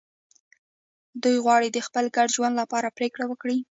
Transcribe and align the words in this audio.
دوی 1.23 1.37
غواړي 1.45 1.67
د 1.71 1.77
خپل 1.87 2.05
ګډ 2.15 2.27
ژوند 2.35 2.55
لپاره 2.61 2.93
پرېکړه 2.97 3.25
وکړي. 3.27 3.57